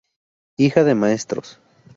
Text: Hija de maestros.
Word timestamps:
Hija 0.57 0.83
de 0.83 0.95
maestros. 0.95 1.59